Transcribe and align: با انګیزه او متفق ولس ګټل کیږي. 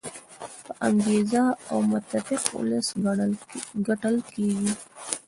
با 0.67 0.73
انګیزه 0.87 1.43
او 1.71 1.77
متفق 1.91 2.43
ولس 2.57 2.87
ګټل 3.87 4.15
کیږي. 4.31 4.71